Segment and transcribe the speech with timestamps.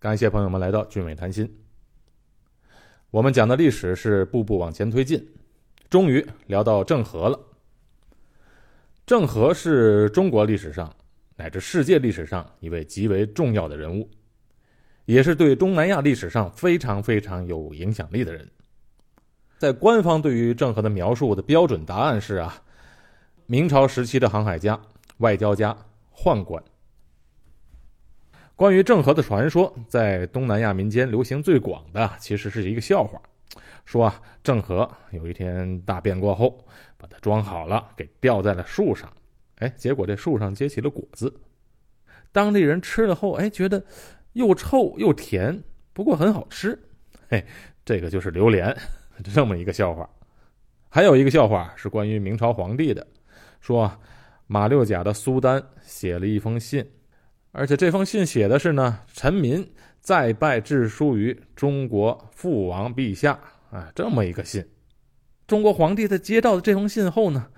[0.00, 1.58] 感谢朋友们来到俊伟谈心。
[3.10, 5.28] 我们讲的历史是步步往前推进，
[5.90, 7.38] 终于聊到郑和了。
[9.04, 10.90] 郑和是中国历史上
[11.36, 14.08] 乃至世界历史上一位极为重要的人物，
[15.04, 18.50] 也是对东南亚历史上非常非常有影响力的人。
[19.58, 22.62] 在官方对于郑和的描述的标准答案是啊，
[23.44, 24.80] 明朝时期的航海家、
[25.18, 25.76] 外交家、
[26.10, 26.64] 宦官。
[28.60, 33.18] 关于郑和的传说，在东南亚民间流行最广的，其实是一个笑话。
[33.86, 36.62] 说啊，郑和有一天大便过后，
[36.98, 39.10] 把它装好了，给吊在了树上。
[39.60, 41.34] 哎，结果这树上结起了果子。
[42.32, 43.82] 当地人吃了后，哎，觉得
[44.34, 45.58] 又臭又甜，
[45.94, 46.78] 不过很好吃。
[47.30, 47.42] 嘿，
[47.82, 48.76] 这个就是榴莲，
[49.32, 50.06] 这么一个笑话。
[50.90, 53.06] 还有一个笑话是关于明朝皇帝的，
[53.62, 53.90] 说
[54.46, 56.86] 马六甲的苏丹写了一封信。
[57.52, 59.68] 而且这封信写的是呢，臣民
[60.00, 63.38] 再拜致书于中国父王陛下
[63.70, 64.64] 啊，这么一个信。
[65.46, 67.48] 中国皇帝在接到的这封信后呢，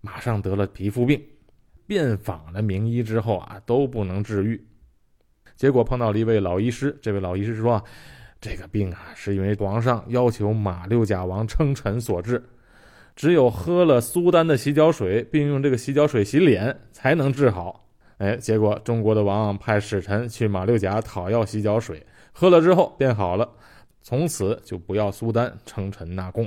[0.00, 1.20] 马上得了皮肤病，
[1.86, 4.64] 遍访了名医之后啊，都不能治愈。
[5.56, 7.84] 结果碰到了一位老医师，这位老医师说，
[8.40, 12.42] 这个病啊，是因为皇上要求马六甲王称臣所致，
[13.16, 17.89] 只有喝了苏丹的洗脚水，并用这个洗脚水洗脸，才能治好。
[18.20, 23.48] 哎，结果中国的王派使臣去马六甲讨要洗脚水，喝了之后变好了，
[24.02, 26.46] 从此就不要苏丹称臣纳贡。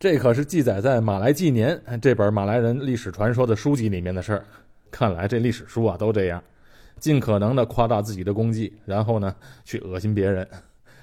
[0.00, 4.44] 这可是记载在《马来纪年》这本马来人历史传说的书籍里面的事儿。
[4.90, 6.42] 看来这历史书啊都这样，
[6.98, 9.32] 尽可能的夸大自己的功绩，然后呢
[9.64, 10.44] 去恶心别人。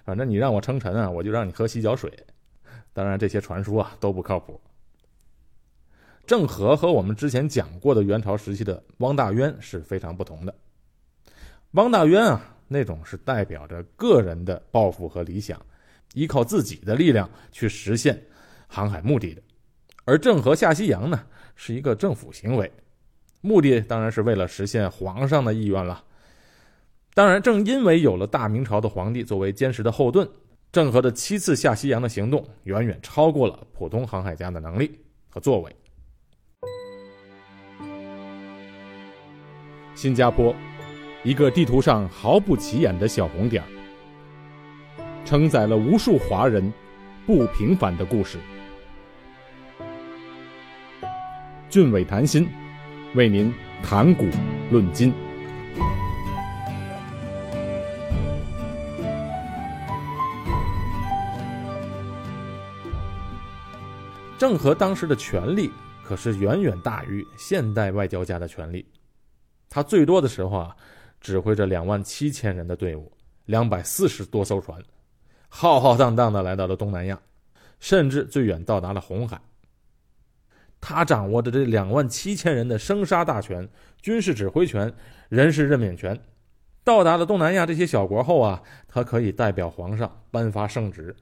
[0.04, 2.12] 反正你让我称臣啊，我就让你喝洗脚水。
[2.92, 4.60] 当然这些传说啊都不靠谱。
[6.30, 10.54] 郑和和我们之前讲过的元朝时期的汪大渊是非常不同的。
[11.72, 15.60] 汪大渊啊，那种是代表着个人的抱负和理想，
[16.14, 18.24] 依靠自己的力量去实现
[18.68, 19.42] 航海目的的；
[20.06, 21.20] 而郑和下西洋呢，
[21.56, 22.72] 是一个政府行为，
[23.42, 26.04] 目的当然是为了实现皇上的意愿了。
[27.16, 30.30] 当然，正因为有了大明朝的皇帝作为坚实的后盾，
[30.72, 34.92] 郑和的七次下西洋的行动远远超过了普通航海家的能力
[35.28, 35.76] 和作为。
[40.02, 40.56] 新加坡，
[41.26, 43.68] 一个地图上毫不起眼的小红点儿
[45.26, 46.72] 承载了无数华人
[47.26, 48.38] 不平凡的故事。
[51.70, 52.48] 俊伟谈心，
[53.14, 54.26] 为您谈古
[54.72, 55.14] 论今。
[64.38, 65.70] 郑和当时的权力
[66.02, 68.86] 可是远远大于现代外交家的权力。
[69.70, 70.76] 他最多的时候啊，
[71.22, 73.12] 指挥着两万七千人的队伍，
[73.46, 74.82] 两百四十多艘船，
[75.48, 77.20] 浩浩荡荡的来到了东南亚，
[77.80, 79.40] 甚至最远到达了红海。
[80.82, 83.68] 他掌握着这两万七千人的生杀大权、
[84.02, 84.92] 军事指挥权、
[85.28, 86.20] 人事任免权。
[86.84, 91.16] 到达了东南亚这些小国后啊，他可以代表皇上颁发圣旨，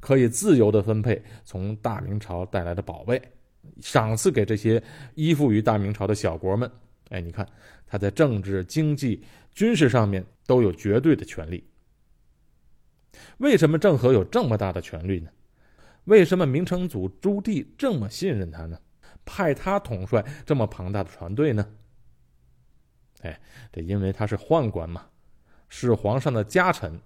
[0.00, 3.22] 可以自由的分配从大明朝带来的宝贝，
[3.80, 4.82] 赏赐给这些
[5.14, 6.70] 依附于大明朝的小国们。
[7.10, 7.48] 哎，你看。
[7.86, 9.22] 他在政治、经济、
[9.52, 11.62] 军事上面都有绝对的权利。
[13.38, 15.30] 为什么郑和有这么大的权力呢？
[16.04, 18.76] 为什么明成祖朱棣这么信任他呢？
[19.24, 21.64] 派他统帅这么庞大的船队呢？
[23.20, 23.40] 哎，
[23.70, 25.06] 这因为他是宦官嘛，
[25.68, 27.00] 是皇上的家臣，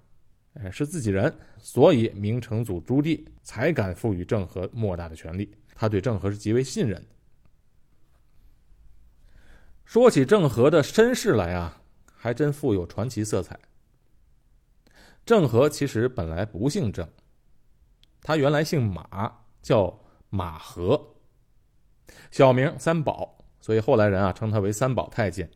[0.55, 5.55] 哎，是自己人，所以明成祖朱棣才敢赋予郑和莫大的权力。
[5.75, 7.18] 他对郑和是极为信任的。
[9.89, 11.81] 说起郑和的身世来啊，
[12.15, 13.59] 还真富有传奇色彩。
[15.25, 17.09] 郑和其实本来不姓郑，
[18.21, 19.33] 他原来姓马，
[19.63, 21.03] 叫马和，
[22.31, 25.51] 小名三宝，所以后来人啊称他为三宝太监。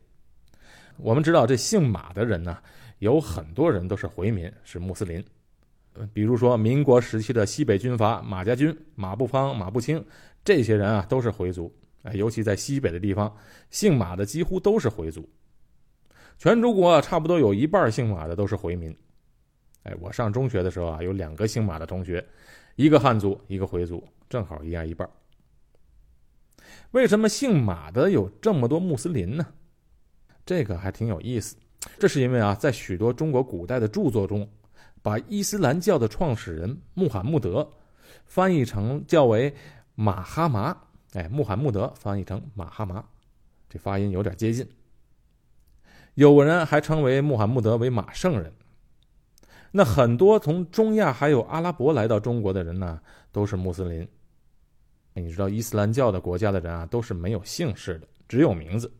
[0.97, 2.57] 我们知道这姓马的人呢，
[2.97, 5.23] 有很多人都是回民，是穆斯林，
[6.11, 10.03] 比如说民国时期的西北军阀马家军、马步芳、马步青，
[10.43, 11.71] 这些人啊都是回族。
[12.03, 13.33] 哎，尤其在西北的地方，
[13.69, 15.27] 姓马的几乎都是回族。
[16.37, 18.95] 全中国差不多有一半姓马的都是回民。
[19.83, 22.25] 哎，我上中学的时候啊，有两个姓马的同学，
[22.75, 25.09] 一个汉族，一个回族，正好一样一半。
[26.91, 29.45] 为什么姓马的有这么多穆斯林呢？
[30.45, 31.55] 这个还挺有意思。
[31.99, 34.47] 这是因为啊，在许多中国古代的著作中，
[35.01, 37.69] 把伊斯兰教的创始人穆罕默德
[38.25, 39.53] 翻译成叫为
[39.95, 40.75] 马哈麻。
[41.13, 43.03] 哎，穆罕默德翻译成马哈麻，
[43.69, 44.67] 这发音有点接近。
[46.15, 48.53] 有人还称为穆罕默德为马圣人。
[49.71, 52.99] 那很多从中亚还有阿拉伯来到中国的人呢，
[53.31, 54.07] 都是穆斯林。
[55.15, 58.91] 你知道伊斯兰教的国家的人啊，都是没有姓氏的，只有名字。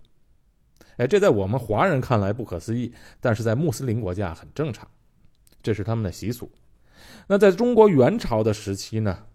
[0.97, 4.87] 哎，这在我们华人看来不可思议，但是在穆斯林国家很正常，
[5.63, 6.51] 这是他们的习俗。
[7.27, 9.25] 那在中国元朝的时期呢，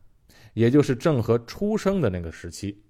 [0.59, 2.83] 也就是郑和出生的那个时期，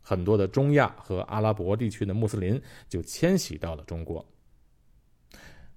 [0.00, 2.58] 很多的中亚和阿拉伯地区的穆斯林
[2.88, 4.26] 就迁徙到了中国。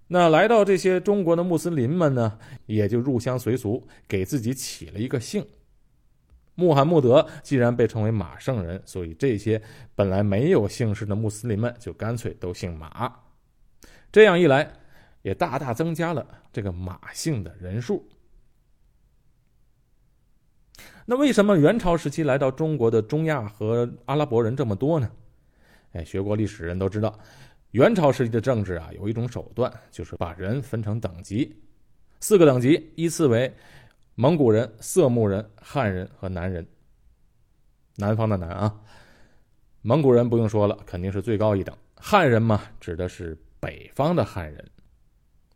[0.08, 5.46] 那来到这些中国的穆斯林们呢，也就入乡随俗，给自己起了一个姓。
[6.56, 9.62] 穆罕默德既然被称为马圣人，所以这些
[9.96, 13.14] 本来没有姓氏的穆斯林们就干脆都姓马。
[14.10, 14.72] 这样一来，
[15.22, 18.08] 也大大增加了这个马姓的人数。
[21.12, 25.10] 那为什么元朝时期来到中国的中亚和阿拉伯人这么多呢？
[25.94, 27.18] 哎，学过历史人都知道，
[27.72, 31.60] 元朝时期的政治啊，有一种手段，就是把人分成等级，
[32.20, 33.52] 四个等级，依次为。
[34.14, 36.64] 蒙古人、色目人、汉人和南人，
[37.96, 38.80] 南方的南啊。
[39.82, 41.76] 蒙古人不用说了，肯定是最高一等。
[41.96, 44.64] 汉人嘛，指的是北方的汉人，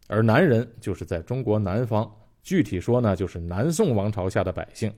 [0.08, 2.12] 而南人就是在中国南方，
[2.42, 4.92] 具体说呢，就是南宋王朝下的百姓。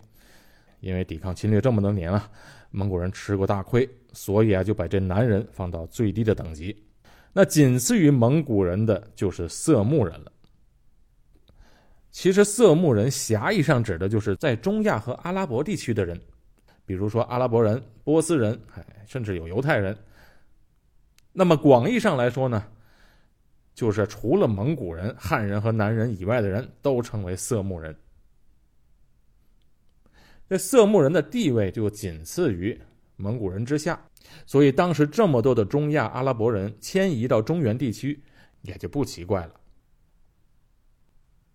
[0.86, 2.30] 因为抵抗侵略这么多年啊，
[2.70, 6.78] 蒙古人吃过大亏，所以啊，就把这南人放到最低的等级。
[7.34, 10.32] 那仅次于蒙古人的就是色目人了。
[12.12, 16.22] 其实色目人狭义上指的就是在中亚和阿拉伯地区的人，
[16.86, 19.98] 比如说阿拉伯人、波斯人，哎，甚至有犹太人。
[21.34, 22.64] 那么广义上来说呢，
[23.74, 27.94] 就是除了蒙古人、汉人和南人以外的人都称为色目人。
[30.48, 32.80] 这色目人的地位就仅次于
[33.16, 34.00] 蒙古人之下，
[34.46, 38.22] 所以当时这么多的中亚阿拉伯人迁移到中原地区，
[38.62, 39.54] 也就不奇怪了。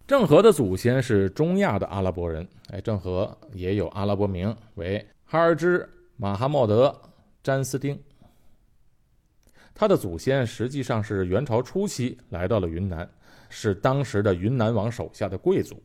[0.07, 7.01] 郑和的祖先是中亚的阿拉伯人，哎，郑和也有阿拉伯名为哈尔芝马哈茂德
[7.45, 7.97] 詹斯丁。
[9.73, 13.09] 他的祖先实际上是元朝初期来到了云南，
[13.49, 15.81] 是当时的云南王手下的贵族。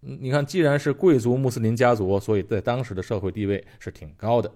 [0.00, 4.50] 你看，既然是贵族穆斯林家族，所以在当时的社会地位是挺高的。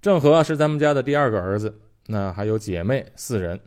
[0.00, 3.60] 郑和是咱们家的第二个儿子，那还有姐妹四人。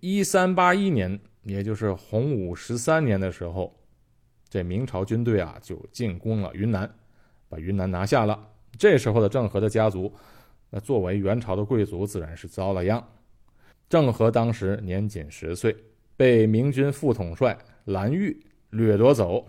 [0.00, 1.20] 一三八一年。
[1.44, 3.74] 也就是洪武十三年的时候，
[4.50, 6.88] 这明朝军队啊就进攻了云南，
[7.48, 8.38] 把云南拿下了。
[8.76, 10.12] 这时候的郑和的家族，
[10.68, 13.02] 那作为元朝的贵族，自然是遭了殃。
[13.88, 15.74] 郑和当时年仅十岁，
[16.14, 18.38] 被明军副统帅蓝玉
[18.70, 19.46] 掠夺走，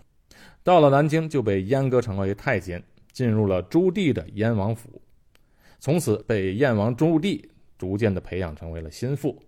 [0.62, 2.82] 到了南京就被阉割成为太监，
[3.12, 5.00] 进入了朱棣的燕王府，
[5.78, 7.42] 从此被燕王朱棣
[7.78, 9.42] 逐渐的培养成为了心腹。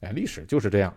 [0.00, 0.94] 哎，历史就是这样。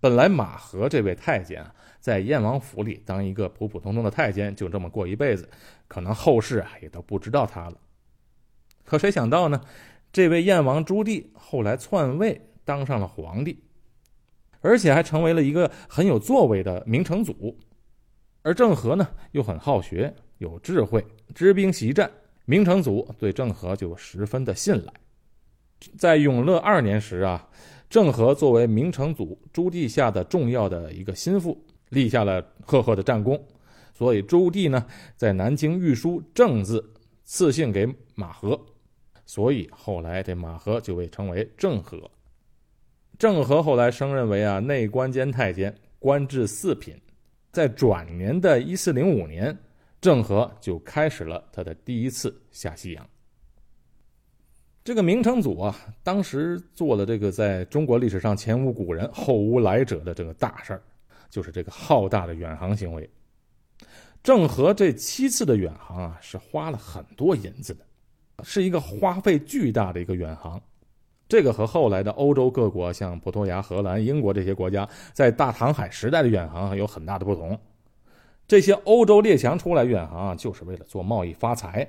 [0.00, 5.48] 本来马和这位太监啊，在燕王府里当一个普普通通的太监，就这么过一辈子，
[5.88, 7.76] 可能后世啊也都不知道他了。
[8.84, 9.60] 可谁想到呢？
[10.10, 13.62] 这位燕王朱棣后来篡位，当上了皇帝，
[14.60, 17.58] 而且还成为了一个很有作为的明成祖。
[18.42, 22.10] 而郑和呢，又很好学，有智慧，知兵习战，
[22.44, 24.92] 明成祖对郑和就十分的信赖。
[25.96, 27.48] 在永乐二年时啊。
[27.90, 33.42] 郑和作为明成祖朱棣下的重要的一个心腹，立下了赫赫的战功，
[33.94, 34.84] 所以朱棣呢
[35.16, 36.92] 在南京御书“郑”字，
[37.24, 38.60] 赐姓给马和，
[39.24, 41.98] 所以后来这马和就被称为郑和。
[43.18, 46.94] 郑和后来升任为啊内官监太监，官至四品。
[47.50, 49.56] 在转年的一四零五年，
[50.00, 53.04] 郑和就开始了他的第一次下西洋。
[54.84, 60.82] 这个明成祖啊，当时做了这个在中国历史上前无古人后无来者的这个大事儿，
[61.28, 63.08] 就是这个浩大的远航行为。
[64.22, 67.84] 郑和这七次的远航啊，是花了很多银子的，
[68.44, 70.62] 是一个花费巨大的一个远航。
[71.28, 77.58] 这个和后来的欧洲各国，像葡萄牙、荷兰、英国这些国家在大航海时代的远航有很大的不同。
[78.46, 81.86] 这些欧洲列强出来远航啊，就是为了做贸易发财。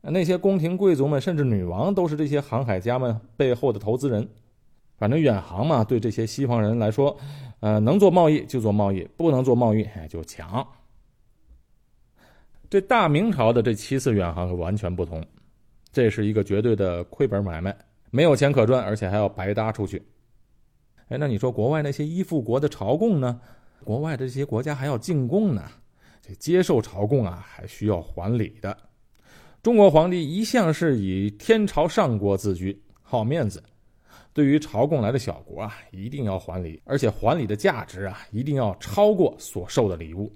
[0.00, 4.26] 那些宫廷贵族们，甚至女王，都是这些航海家们背后的投资人。
[4.96, 7.14] 反正远航嘛，对这些西方人来说，
[7.60, 10.66] 呃，能做贸易就做贸易，不能做贸易就抢。
[12.70, 15.22] 这大明朝的这七次远航完全不同，
[15.92, 17.76] 这是一个绝对的亏本买卖，
[18.16, 20.02] 没有钱可赚，而且还要白搭出去。
[21.08, 23.38] 哎，那你说国外那些依附国的朝贡呢？
[23.84, 25.62] 国外的这些国家还要进贡呢，
[26.22, 28.74] 这接受朝贡啊，还需要还礼的。
[29.62, 33.62] 中国皇帝一向是以天朝上国自居，好面子，
[34.32, 40.34] 对于朝贡来的小国啊，一定要还礼，而且还礼的价值啊，一定要超过所受的礼物，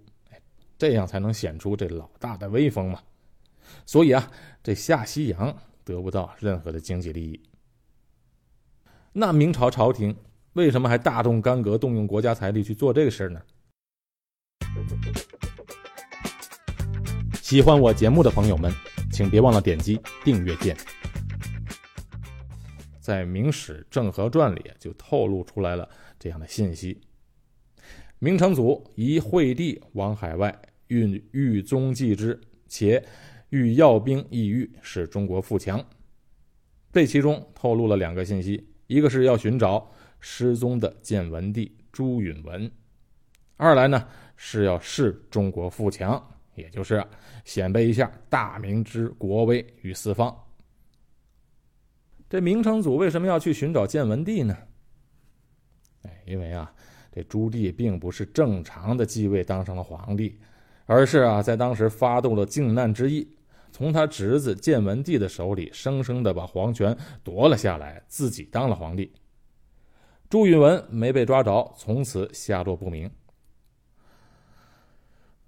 [0.76, 3.00] 这样才能显出这老大的威风嘛。
[3.86, 4.30] 所以啊，
[4.62, 7.40] 这下西洋得不到任何的经济利益。
[9.12, 10.16] 那明朝朝廷
[10.52, 13.42] 为什么还大动干戈，动用国家财力去做这个事儿呢？
[17.42, 18.72] 喜欢我节目的朋友们，
[19.10, 20.76] 请别忘了点击订阅键。
[23.00, 27.00] 在《明史郑和传》里就透露出来了这样的信息：
[28.20, 33.04] 明成祖以惠帝往海外运狱宗继之，且
[33.48, 35.84] 欲要兵抑郁，使中国富强。
[36.92, 42.68] 这其中透露了两个信息：一个是要寻找失踪的建文帝朱允文；
[43.56, 44.04] 二来呢
[44.34, 46.20] 是要示中国富强。
[46.56, 47.02] 也就是
[47.44, 50.36] 显摆一下大明之国威与四方。
[52.28, 54.58] 这明成祖为什么要去寻找建文帝呢？
[56.02, 56.70] 哎，因为啊，
[57.12, 60.36] 这朱棣并不是正常的继位当上了皇帝，
[60.84, 63.26] 而是啊，在当时发动了靖难之役，
[63.72, 69.12] 从他侄子建文帝的手里生生的把皇权夺了下来，自己当了皇帝。
[70.28, 73.10] 朱允文没被抓着，从此下落不明。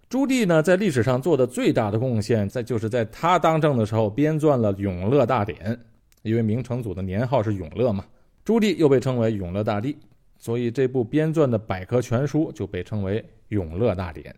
[0.08, 5.58] 朱棣呢，在历史上做的最大的贡献，在就是在他当政的时候编撰了《永乐大典》，
[6.22, 8.04] 因为明成祖的年号是永乐嘛，
[8.44, 9.96] 朱棣又被称为永乐大帝，
[10.36, 14.26] 所以这部编撰的百科全书就被称为《永乐大典》。《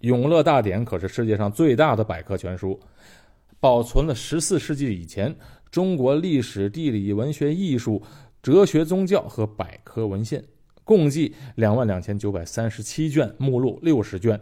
[0.00, 2.78] 永乐大典》可是世界上最大的百科全书，
[3.60, 5.34] 保存了十四世纪以前
[5.70, 8.02] 中国历史、地理、文学、艺术、
[8.42, 10.44] 哲学、宗教和百科文献，
[10.84, 14.40] 共计两万两千九百三十七卷，目录六十卷。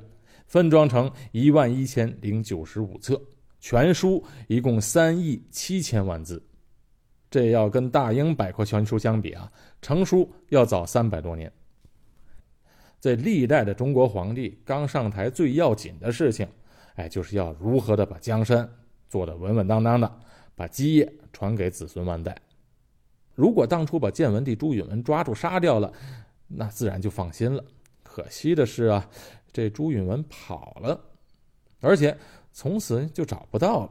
[0.49, 3.19] 分装成一万一千零九十五册，
[3.59, 6.43] 全书一共三亿七千万字，
[7.31, 11.51] 这要跟大英百科全书相比啊，成书要早三百多年。
[13.03, 16.47] 在历代的中国皇帝刚上台，最要紧的事情，
[16.95, 18.73] 哎，就是要如何的把江山
[19.09, 20.21] 做得稳稳当当的，
[20.55, 22.33] 把基业传给子孙万代。
[23.35, 25.93] 如果当初把建文帝朱允文抓住杀掉了，
[26.47, 27.65] 那自然就放心了。
[28.05, 29.11] 可惜的是啊。
[29.53, 30.99] 这朱允文跑了，
[31.81, 32.17] 而且
[32.53, 33.91] 从此就找不到了。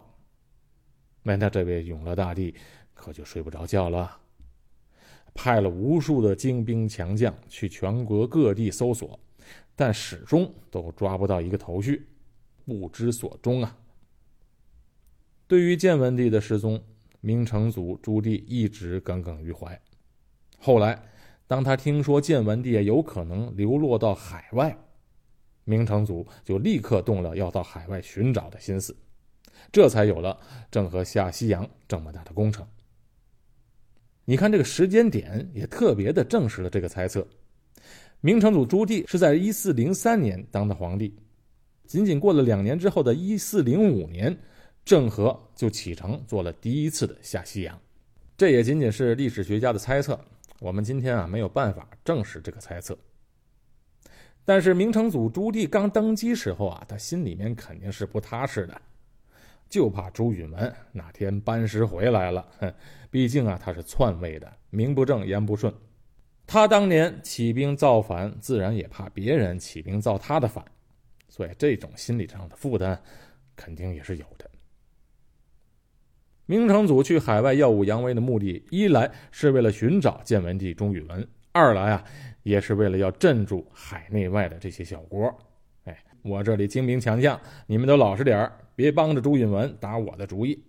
[1.22, 2.56] 那那这位永乐大帝
[2.96, 4.21] 可就睡不着觉了，
[5.34, 9.20] 派了无数的精兵强将去全国各地搜索，
[9.76, 12.08] 但始终都抓不到一个头绪，
[12.66, 13.78] 不知所终啊。
[15.48, 16.82] 对于建文帝的失踪，
[17.20, 19.80] 明成祖朱棣一直耿耿于怀。
[20.60, 21.04] 后来，
[21.48, 24.78] 当他听说建文帝有可能流落到海外，
[25.64, 28.96] 明成祖就立刻动了要到海外寻找的心思，
[29.72, 32.66] 这才有了郑和下西洋这么大的工程。
[34.26, 37.26] 你看这个时间点也特别的证实了这个猜测。
[38.22, 41.18] 明成祖朱棣是在一四零三年当的皇帝，
[41.88, 44.38] 仅仅过了两年之后的一四零五年，
[44.86, 47.80] 郑和就启程做了第一次的下西洋。
[48.38, 50.20] 这也仅仅是历史学家的猜测，
[50.60, 52.98] 我们今天啊没有办法证实这个猜测。
[54.46, 58.82] 但是明成祖朱棣刚登基时候啊，他心里面肯定是不踏实的，
[59.72, 62.46] 就怕朱允文哪天班师回来了。
[62.60, 62.72] 哼，
[63.10, 65.74] 毕竟啊他是篡位的，名不正言不顺。
[66.46, 70.64] 他当年起兵造反，自然也怕别人起兵造他的反，
[71.30, 73.02] 所以这种心理上的负担
[73.56, 74.48] 肯定也是有的。
[76.46, 82.04] 明成祖去海外耀武扬威的目的，一来是为了寻找建文帝朱允文，二来啊。
[82.44, 85.32] 也是为了要镇住海内外的这些小国，
[85.84, 88.52] 哎，我这里精兵强将，你们都老实点儿，
[88.82, 90.66] 别帮着朱允文打我的主意。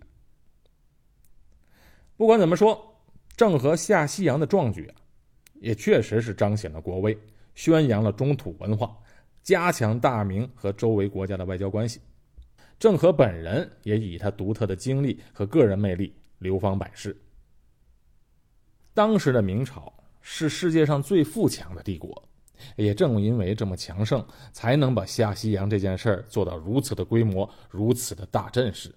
[2.15, 3.01] 不管怎么说，
[3.35, 4.93] 郑和下西洋的壮举啊，
[5.55, 7.17] 也确实是彰显了国威，
[7.55, 8.95] 宣扬了中土文化，
[9.41, 11.99] 加强大明和周围国家的外交关系。
[12.77, 17.19] 郑和本人也以他独特的经历和个人魅力流芳百世。
[18.93, 19.91] 当时的明朝。
[20.25, 22.29] 是世界上最富强的帝国，
[22.75, 28.93] 也正因为这么强盛，才能把下西洋这件事儿做到如此的规模、如此的大阵势。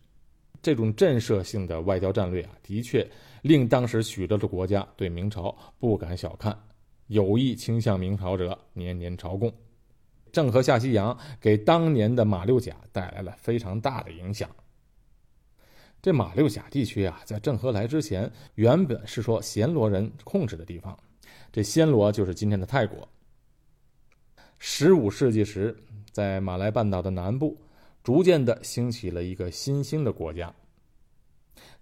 [0.63, 3.07] 这种震慑性的外交战略啊，的确
[3.43, 6.59] 令当时许多的国家对明朝不敢小看，
[7.07, 9.53] 有意倾向明朝者年年朝贡。
[10.33, 14.51] 郑和下西洋给当年的马六甲带来了非常大的影响。
[16.03, 20.97] 这马六甲地区啊，在郑和来之前，原本是说暹罗人控制的地方。
[21.53, 23.09] 这暹罗就是今天的泰国。
[24.59, 25.77] 十五世纪时，
[26.13, 27.57] 在马来半岛的南部，
[28.03, 30.53] 逐渐的兴起了一个新兴的国家。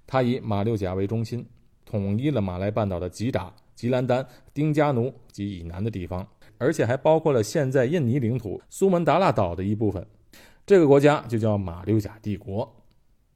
[0.07, 1.47] 它以马六甲为中心，
[1.85, 6.27] 统一了马来半岛的吉达、吉兰丹、丁加奴及以南的地方，
[6.59, 10.07] 而且还包括了现在印尼领土苏门答腊岛的一部分。
[10.67, 12.71] 这个国家就叫马六甲帝国。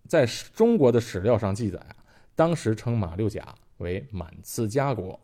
[0.09, 1.97] 在中国的史料上记载啊，
[2.35, 5.19] 当时称马六甲为满次加国。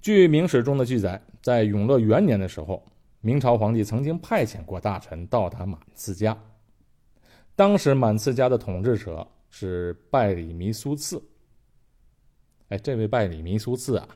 [0.00, 2.84] 据明史中的记载，在永乐元年的时候，
[3.24, 6.36] 明朝皇帝曾经派遣过大臣到达满次家。
[7.54, 11.22] 当时满次家的统治者是拜里弥苏次。
[12.68, 14.08] 哎，这位拜里弥苏次啊，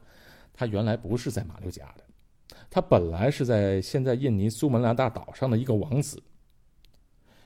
[0.53, 2.03] 他原来不是在马六甲的，
[2.69, 6.21] 他本来是在现在印尼苏门答腊岛上的一个王子。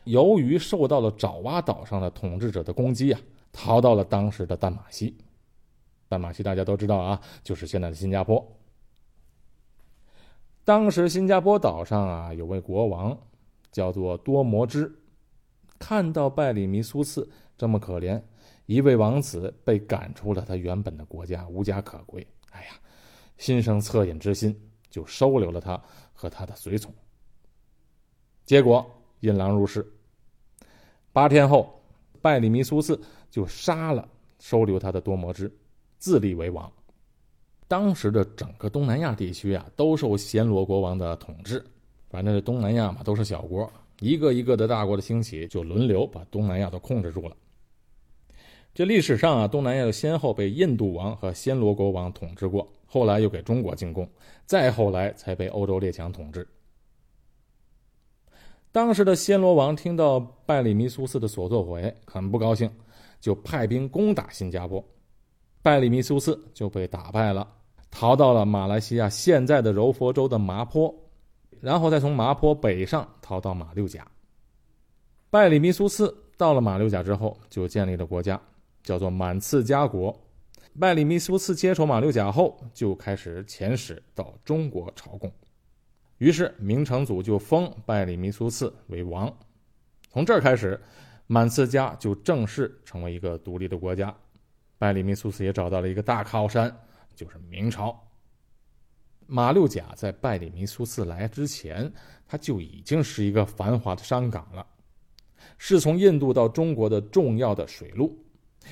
[0.04, 3.20] 由于受到了爪哇岛上的统治者的攻击啊，
[3.52, 5.14] 逃到了当时的淡马锡。
[6.08, 8.56] 淡马锡大家都知道啊，就是现在的新加坡。
[10.70, 13.18] 当时新加坡岛上啊，有位国王
[13.72, 14.96] 叫做多摩之，
[15.80, 18.22] 看到拜里弥苏次这么可怜，
[18.66, 22.24] 一位王子被赶出了他原本的国家，无家可归。
[22.52, 22.74] 哎呀，
[23.36, 24.56] 心生恻隐之心，
[24.88, 26.94] 就收留了他和他的随从。
[28.44, 28.88] 结果
[29.22, 29.84] 引狼入室。
[31.12, 31.82] 八天后，
[32.22, 32.96] 拜里弥苏次
[33.28, 34.08] 就杀了
[34.38, 35.52] 收留他的多摩之，
[35.98, 36.72] 自立为王。
[37.70, 41.64] 当时的整个东南亚地区啊，都受暹罗国王的统治。
[42.08, 47.36] 反正这东南亚嘛，都是小国，一个一个的大国的兴起，就轮流把东南亚都控制住了。
[48.74, 54.10] 这历史上啊，东南亚先后被印度王和暹罗国王统治过，后来又给中国进贡，
[54.46, 56.44] 再后来才被欧洲列强统治。
[58.72, 62.68] 当时的暹罗王听到拜里弥苏斯的所作所为，很不高兴，
[63.20, 64.84] 就派兵攻打新加坡，
[65.62, 67.46] 拜里弥苏斯就被打败了。
[67.90, 70.94] 逃到了马来西亚现在的柔佛州的麻坡，
[71.60, 74.06] 然后再从麻坡北上逃到马六甲。
[75.28, 78.40] 拜里弥苏斯到了马六甲之后，就建立了国家，
[78.82, 80.16] 叫做满次家国。
[80.78, 85.30] 拜里弥苏斯接手马六甲后，就开始遣使到中国朝贡，
[86.18, 89.30] 于是明成祖就封拜里弥苏次为王。
[90.10, 90.80] 从这儿开始，
[91.26, 94.14] 满次家就正式成为一个独立的国家。
[94.78, 96.74] 拜里弥苏斯也找到了一个大靠山。
[97.14, 97.98] 就是明朝。
[99.26, 101.92] 马六甲在拜里弥苏次来之前，
[102.26, 104.66] 它就已经是一个繁华的商港了，
[105.56, 108.18] 是从印度到中国的重要的水路，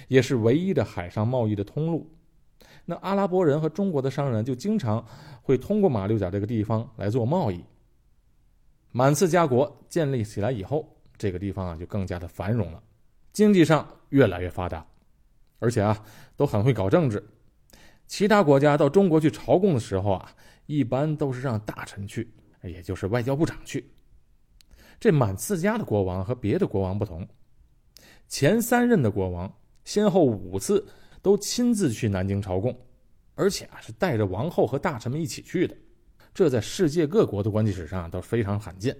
[0.08, 2.10] 也是唯一的海上贸易的通路。
[2.84, 5.06] 那阿拉伯人和中国的商人就经常
[5.42, 7.62] 会通过马六甲这个地方来做贸易。
[8.90, 12.82] 满次家国建立起来以后，这个地方啊就更加的繁荣了，
[13.32, 14.84] 经济上越来越发达，
[15.60, 16.02] 而且啊
[16.34, 17.22] 都很会搞政治。
[18.08, 22.28] 其他国家到中国去朝贡的时候啊，一般都是让大臣去，
[22.62, 23.88] 也就是外交部长去。
[24.98, 27.28] 这满次家的国王和别的国王不同，
[28.26, 30.84] 前三任的国王先后五次
[31.20, 32.76] 都亲自去南京朝贡，
[33.34, 35.76] 而且啊是带着王后和大臣们一起去的，
[36.32, 38.96] 这在世界各国的关系史上都非常罕见。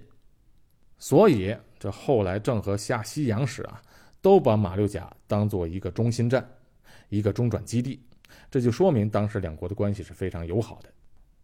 [0.99, 3.81] 所以这后来郑和下西洋时啊，
[4.21, 6.47] 都把马六甲当做一个中心站，
[7.09, 7.99] 一个中转基地。
[8.51, 10.89] 这就说明当时两国的关系是非常友好的。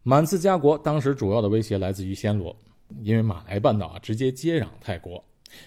[0.03, 2.55] 满次家国当时主要的威胁来自于暹罗，
[3.01, 5.23] 因为马来半岛啊直接接壤泰国，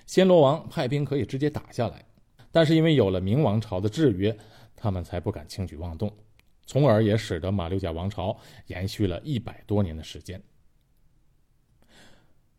[0.07, 2.05] 暹罗王派兵可以直接打下来。
[2.51, 4.37] 但是因为有了明王朝的制约，
[4.75, 6.13] 他们才不敢轻举妄动，
[6.67, 10.41] 从而也使得马六甲王朝延续了一百多年的时间。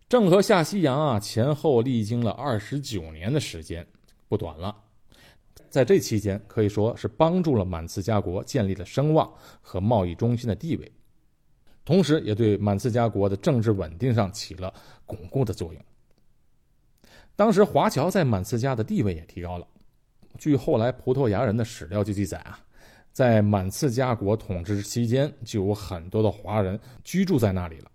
[0.07, 3.85] 郑和下西洋啊，前后历经了二十九年的时间，
[4.27, 4.75] 不短了。
[5.69, 10.91] 在这期间，可以说是帮助了满次家国建立了声望和贸易中心的地位，
[11.86, 14.73] 同时也对满次家国的政治稳定上起了
[15.05, 15.82] 巩固的作用。
[17.36, 19.67] 当时华侨在满次家的地位也提高了。
[20.38, 22.60] 据后来葡萄牙人的史料就记载啊，
[23.13, 27.91] 在满次家国统治期间，就有很多的华人居住在那里了，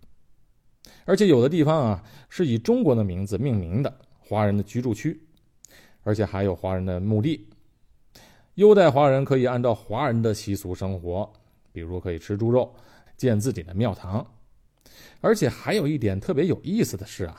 [1.05, 5.19] 而且有的地方啊是以中国的名字命名的华人的居住区，
[6.03, 7.47] 而且还有华人的墓地。
[8.55, 11.29] 优待华人可以按照华人的习俗生活，
[11.73, 12.73] 比如可以吃猪肉、
[13.17, 14.25] 建自己的庙堂，
[15.19, 17.37] 而且还有一点特别有意思的是啊，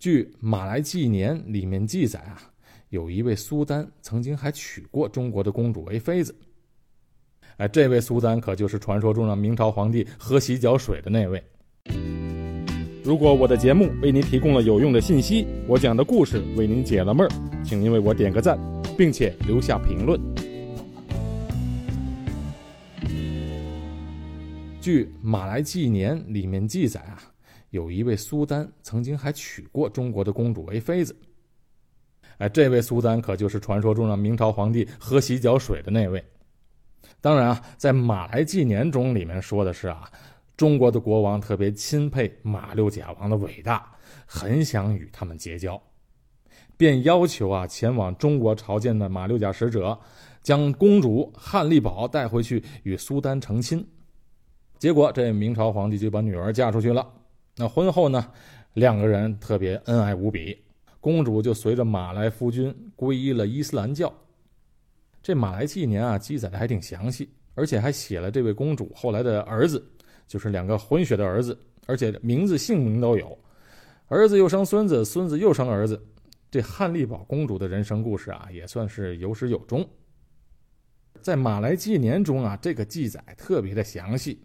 [0.00, 2.42] 据《马来纪年》里面记载啊，
[2.88, 6.34] 有一位苏丹曾经还娶过中国的公主为妃子。
[7.58, 11.40] 哎，这位苏丹可就是传说中的明朝皇帝喝洗脚水的那位。
[13.04, 17.30] 如果我的节目为您提供了有用的信息，我讲的故事为您解了闷儿，
[17.64, 18.58] 请您为我点个赞。
[18.96, 20.20] 并且留下评论。
[24.80, 27.22] 据《马来纪年》里面记载啊，
[27.70, 31.16] 有一位苏丹曾经还娶过中国的公主为妃子。
[32.38, 36.24] 哎，这位苏丹可就是传说中的明朝皇帝喝洗脚水的那位。
[37.20, 40.10] 当然啊，在《马来纪年》中里面说的是啊，
[40.56, 43.88] 中国的国王特别钦佩马六甲王的伟大，
[44.26, 45.80] 很想与他们结交，
[46.82, 49.96] 便要求啊前往中国朝见的马六甲使者，
[50.42, 53.86] 将公主汉丽宝带回去与苏丹成亲。
[54.80, 57.08] 结果这明朝皇帝就把女儿嫁出去了。
[57.54, 58.26] 那婚后呢，
[58.74, 60.58] 两个人特别恩爱无比，
[61.00, 64.12] 公主就随着马来夫君皈依了伊斯兰教。
[65.22, 69.80] 这《马来纪年》啊，记载的还挺详细，而且还写了这位公主后来的儿子，
[70.26, 73.38] 就是两个混血的儿子，而且名字、姓名都有。
[74.08, 76.02] 儿子又生孙子，孙子又生儿子。
[76.52, 79.88] 这汉丽宝公主的人生故事啊，也算是有始有终。
[81.22, 84.38] 在《马来纪年》中啊，这个记载特别的详细，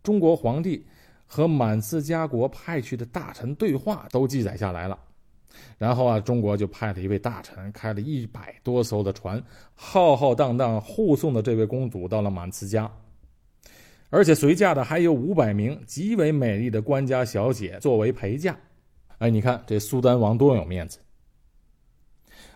[0.00, 0.86] 中国皇帝
[1.26, 4.96] 和满斯加国派去的大臣对话都记载下来了。
[5.76, 9.42] 然后啊，中国就派了一位大臣，开了一百多艘的船，
[9.74, 12.88] 浩浩荡荡护送的这位公主到了满慈家，
[14.10, 18.56] 而且随驾的还有五百名极为美丽的官家小姐作为陪嫁。
[19.18, 21.00] 哎，你看这苏丹王多有面子！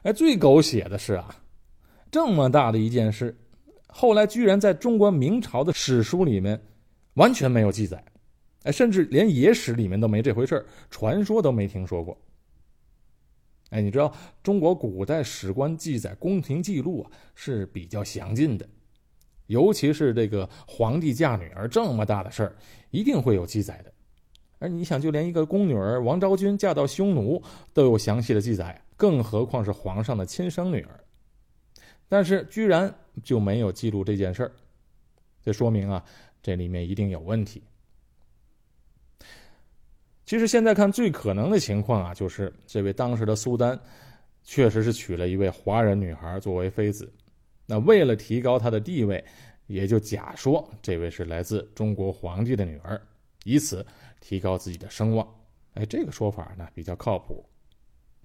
[0.02, 1.34] 哎，最狗血的是啊，
[2.10, 3.36] 这么大的一件事，
[3.86, 6.60] 后来居然在中国明朝的史书里面
[7.14, 8.02] 完全没有记载，
[8.64, 12.16] 哎，甚至连野史里面都没这回事传说都没听说过。
[13.70, 14.12] 哎，你知道
[14.42, 18.68] 中国古代史官记载宫廷记录啊是比较详尽的，
[19.46, 22.56] 尤其是这个皇帝嫁女儿这么大的事儿，
[22.90, 23.92] 一定会有记载的。
[24.62, 31.00] 而你想，就连一个宫女儿王昭君嫁到匈奴都有详细的记载，更何况是皇上的亲生女儿？
[32.08, 32.94] 但是居然
[33.24, 34.52] 就没有记录这件事儿，
[35.42, 36.04] 这说明啊，
[36.40, 37.60] 这里面一定有问题。
[40.24, 43.76] 其实现在看最可能的情况啊，就是这位当时的苏丹，
[44.44, 47.12] 确实是娶了一位华人女孩作为妃子。
[47.66, 49.22] 那为了提高她的地位，
[49.66, 53.00] 也就假说这位是来自中国皇帝的女儿，
[53.44, 53.84] 以此
[54.22, 55.28] 提高自己的声望。
[55.74, 57.44] 哎，这个说法呢比较靠谱。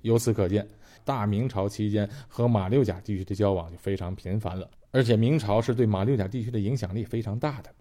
[0.04, 0.66] 由此可见，
[1.04, 7.74] 大明朝期间和马六甲地区的交往就非常频繁了，而且明朝是对马六甲地区的影响力非常大的。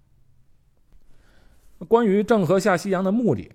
[1.86, 3.52] 关于郑和下西洋的目的。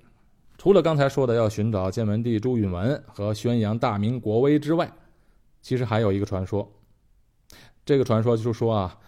[0.57, 4.93] 除了刚才说的要寻找建文帝朱允文和宣扬大明国威之外，
[5.59, 6.71] 其实还有一个传说。
[7.83, 8.99] 这个传说就是说啊，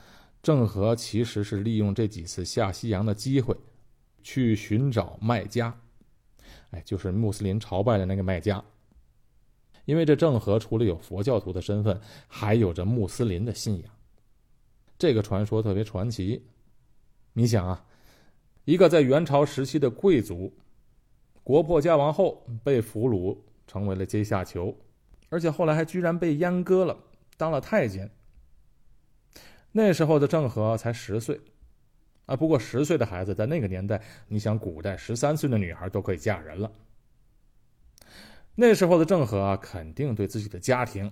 [0.42, 3.56] 郑和其实是利用这几次下西洋的机会，
[4.24, 5.78] 去寻找麦家，
[6.72, 8.64] 哎，就是穆斯林朝拜的那个麦家。
[9.86, 13.94] 因为这郑和除了有佛教徒的身份，还有着穆斯林的信仰。
[14.98, 16.46] 这个传说特别传奇。
[17.34, 17.86] 你想啊，
[18.64, 20.54] 一个在元朝时期的贵族。
[21.44, 24.74] 国破家亡后被俘虏，成为了阶下囚，
[25.28, 26.98] 而且后来还居然被阉割了，
[27.36, 28.10] 当了太监。
[29.74, 31.42] 那时候的郑和才十岁，
[32.26, 36.72] 啊，不过十岁的孩子在那个年代，你想古代十三岁的女孩都可以嫁人了。
[38.56, 41.12] 那时候的郑和啊，肯定对自己的家庭、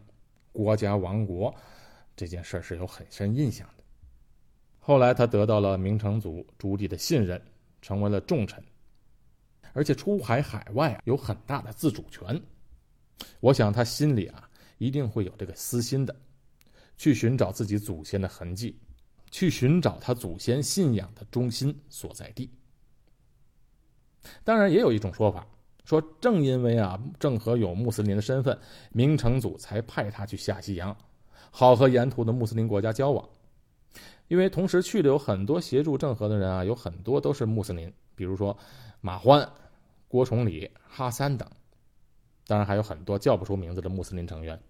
[0.51, 1.53] 国家亡国
[2.15, 3.83] 这件事是有很深印象的。
[4.79, 7.41] 后来他得到了明成祖朱棣的信任，
[7.81, 8.63] 成为了重臣。
[9.73, 12.41] 而且出海海外，有很大的自主权。
[13.39, 16.15] 我想他心里啊，一定会有这个私心的，
[16.97, 18.77] 去寻找自己祖先的痕迹，
[19.31, 22.51] 去寻找他祖先信仰的中心所在地。
[24.43, 25.47] 当然，也有一种说法，
[25.83, 28.55] 说正因为啊，郑和有穆斯林的身份，
[28.91, 30.95] 明成祖才派他去下西洋，
[31.49, 33.27] 好和沿途的穆斯林国家交往。
[34.27, 38.55] 因为同时去的有很多协助郑和的人啊，有很多都是穆斯林，比如说
[38.99, 39.49] 马欢。
[40.07, 41.49] 郭崇礼、哈三等，
[42.45, 44.61] 当然还有很多叫不出名字的穆斯林成员。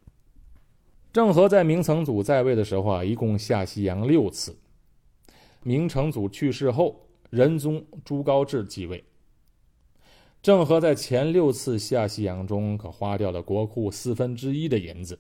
[1.13, 4.57] 郑和在明成祖在位的时候啊，一共下西洋六次。
[5.61, 9.03] 明成祖去世后，仁宗朱高炽继位。
[10.41, 15.19] 郑和在前六次下西洋中，可花掉了国库四分之一的银子。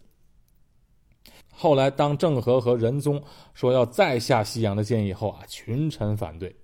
[1.51, 3.21] 后来，当郑和和仁宗
[3.53, 6.55] 说要再下西洋的建议后啊，群臣反对。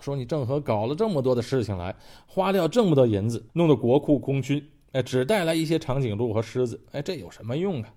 [0.00, 1.94] 说你郑和搞了这么多的事情来，
[2.26, 7.92] 花掉这么多银子，弄得国库空虚，哎，只带来一些长颈鹿和狮子，哎，这有什么用啊？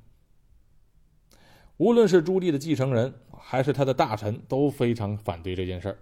[1.83, 5.97] 无论是朱棣的继承人，还是他的大臣，都非常反对这件事儿。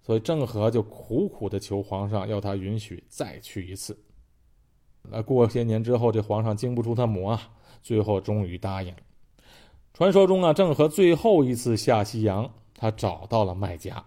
[0.00, 3.94] 所以郑和就苦苦的求皇上，要他允许再去一次。
[5.02, 7.50] 那过些年之后，这皇上经不住他磨啊，
[7.82, 9.00] 最后终于答应了。
[9.92, 14.02] 传说中啊，郑和最后一次下西洋，他找到了麦加。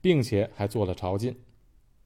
[0.00, 1.34] 并且还做了朝觐，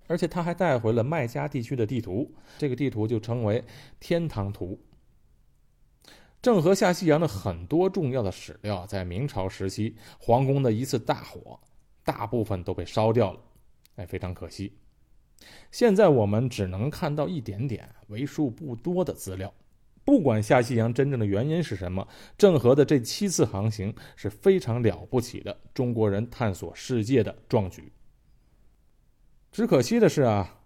[0.06, 3.64] 而且他还带回了麦加地区的地图，这个地图就称为
[4.00, 4.78] “天堂图”。
[6.40, 11.58] 郑和下西洋的很多重要的史料，在明朝时期皇宫的一次大火，
[12.04, 13.40] 大部分都被烧掉了，
[13.96, 14.78] 哎，非常可惜。
[15.70, 19.52] 现在我们只能看到一点点为数不多的资料。
[20.04, 27.92] 不管下西洋真正的原因是什么，郑和的这七次航行是非常了不起的中国人探索世界的壮举。
[29.52, 30.62] 只可惜的是啊，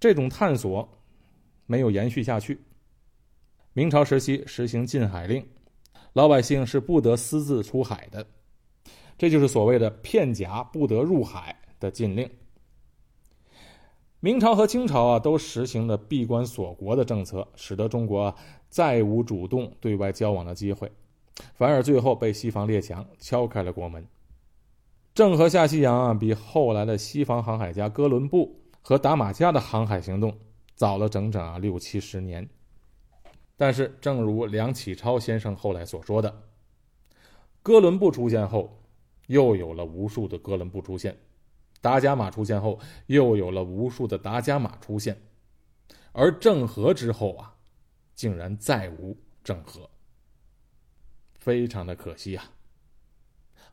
[0.00, 0.98] 这种探索
[1.66, 2.60] 没有延续下去。
[3.78, 5.46] 明朝时期实行禁海令，
[6.12, 8.26] 老百姓是不得私自出海的，
[9.16, 12.28] 这就是所谓的“片甲不得入海”的禁令。
[14.18, 18.34] 明朝和清朝啊，都实行了闭关锁国的政策，使得中国
[18.68, 20.90] 再无主动对外交往的机会，
[21.54, 24.04] 反而最后被西方列强敲开了国门。
[25.14, 30.36] 郑和下西洋啊，比后来的西方航海家哥伦布和达马加的航海行动
[30.74, 32.44] 早了整整啊六七十年。
[33.60, 36.44] 但是，正如梁启超先生后来所说的，
[37.60, 38.80] 哥伦布出现后，
[39.26, 41.18] 又有了无数的哥伦布出现。
[41.80, 45.20] 达伽马出现后，又有了无数的达伽马出现，
[46.12, 47.56] 而郑和之后啊，
[48.14, 49.90] 竟然再无郑和，
[51.34, 52.52] 非常的可惜啊。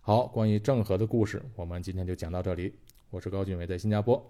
[0.02, 2.74] 好，关于郑和的故事，我们今天就讲到这里。
[3.12, 4.24] 我是高俊伟，在新加坡，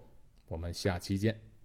[0.48, 1.55] 我们下期见。